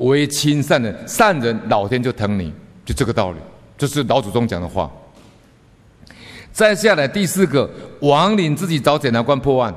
[0.00, 2.52] 为亲善人，善人老天就疼你，
[2.84, 3.38] 就这个道理。
[3.78, 4.90] 这是老祖宗讲的话。
[6.52, 9.72] 再下来第四个，王林自己找检察官破案。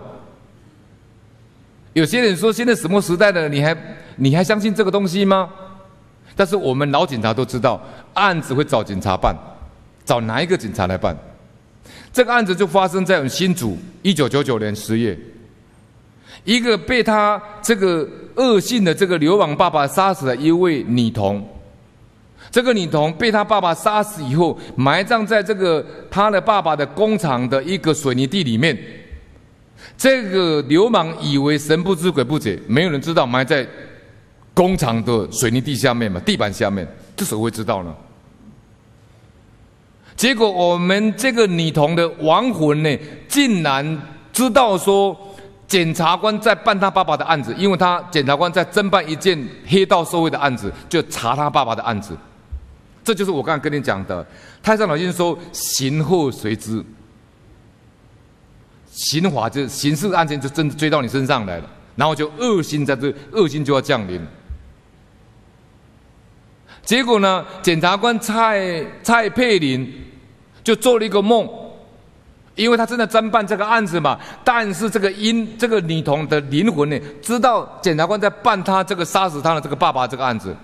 [1.93, 3.77] 有些人说，现在什么时代了，你还
[4.15, 5.49] 你还相信这个东西吗？
[6.35, 7.79] 但是我们老警察都知道，
[8.15, 9.35] 案子会找警察办，
[10.03, 11.15] 找哪一个警察来办？
[12.11, 15.17] 这个案子就发生在我们新竹，一九九九年十月，
[16.43, 21.47] 一个被他这个恶性的这个流氓爸爸杀死了一位女童。
[22.51, 28.77] 这个女童被他爸爸杀死以后，埋葬在这个他的爸爸的工厂的一个水泥地里面。
[29.97, 33.67] 这个流氓以为神不知鬼不觉，没有人知道埋在
[34.53, 37.95] 工厂的水泥地下面嘛，地板下面，这谁会知道呢？
[40.15, 44.01] 结果我们这个女童的亡魂呢，竟然
[44.31, 45.17] 知道说，
[45.73, 52.15] 检察官在办他爸爸的案子，因为他检察官在侦办一件黑道受贿的案子，就查他爸爸的案子。
[53.03, 54.23] 这就是我刚才跟你讲的，
[54.61, 56.85] 太上老君说，刑后随之。
[58.91, 64.21] 刑法就刑事案件就真的追到你身上来了，然后就恶心在这恶心就要降临。
[66.83, 69.91] 结果呢，检察官蔡蔡佩林
[70.63, 71.49] 就做了一个梦，
[72.55, 74.19] 因为他正在侦办这个案子嘛。
[74.43, 80.55] 但是这个因这个女童的灵魂呢，知道检察官在办他这个杀死他的这个爸爸这个案子，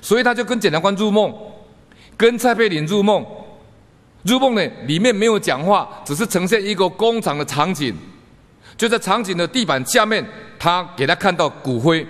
[0.00, 1.34] 所以他就跟检察官入梦，
[2.16, 3.24] 跟蔡佩林入梦。
[4.24, 7.94] 入梦呢，里面没有讲话，只是呈现一个工厂的场景，
[8.76, 10.26] 就在场景的地板下面，
[10.58, 12.04] 他给他看到骨灰。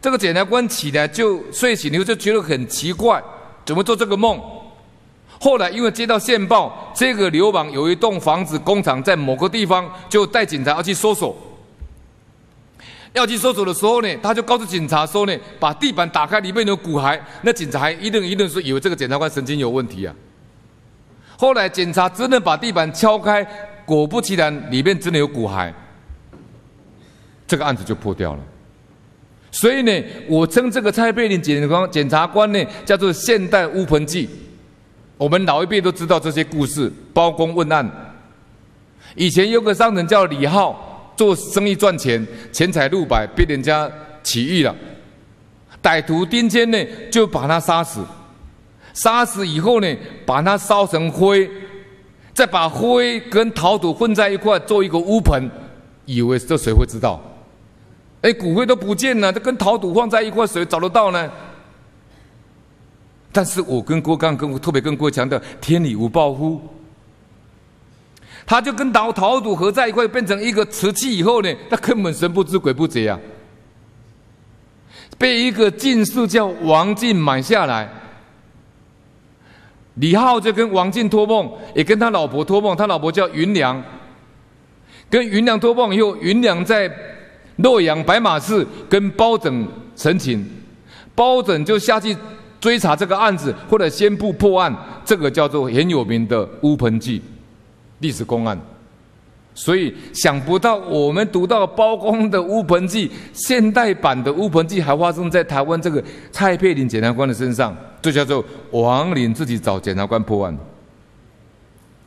[0.00, 3.22] 这个检察官起来就睡醒以后就觉得很奇怪，
[3.66, 4.40] 怎么做这个梦？
[5.40, 11.36] 后来因为接到线报，这个流氓有一栋房子工厂在某个地方，就带警察要去搜索。
[13.14, 17.18] 要去搜索的时候呢，他就告诉警察说呢，把地板打开，里面有骨骸。
[17.42, 20.14] 那警察还一愣一愣说，以为这个检察官神经有问题啊。
[21.36, 23.46] 后来警察真的把地板敲开，
[23.86, 25.72] 果不其然，里面真的有骨骸，
[27.46, 28.40] 这个案子就破掉了。
[29.50, 34.28] 所以呢，我称这个蔡佩林检察官检察官呢，叫做现代乌盆记。
[35.18, 37.90] 我们老一辈都知道这些故事，包公问案。
[39.16, 43.90] 以前有个商人叫李浩，做生意赚钱，钱财路百，被人家
[44.22, 44.74] 起义了，
[45.82, 46.78] 歹徒丁谦呢
[47.10, 48.00] 就把他杀死。
[48.94, 51.48] 杀死以后呢，把它烧成灰，
[52.32, 55.50] 再把灰跟陶土混在一块做一个乌盆，
[56.04, 57.20] 以为这谁会知道？
[58.22, 61.30] 哎，骨灰都不见了，这跟陶土放在一块，谁找得到呢？
[63.30, 66.60] 但是我跟郭刚跟特别跟郭强的，天理无报乎？
[68.46, 73.20] 他就跟陶陶土合在一块，变成一个瓷器以后呢，他根本神不知鬼不觉啊，
[75.18, 77.88] 被一个进士叫王进买下来。
[79.96, 83.82] 李浩就跟王进托梦，也跟他老婆托梦，他老婆叫云娘。
[85.10, 86.90] 跟云娘托梦以后，云娘在
[87.56, 89.66] 洛阳白马寺跟包拯
[89.96, 90.48] 陈情，
[91.14, 92.16] 包拯就下去
[92.60, 94.74] 追查这个案子，或者宣布破案，
[95.04, 97.22] 这个叫做很有名的乌盆记
[98.00, 98.58] 历史公案。
[99.54, 110.56] 所以想不到，我们读到包公的乌盆记，现代版的乌盆记还发生在台湾这个蔡佩林检察官的身上，这叫做王林自己找检察官破案。